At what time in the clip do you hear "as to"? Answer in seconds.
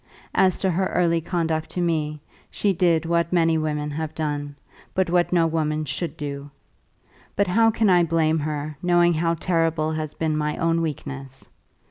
0.33-0.71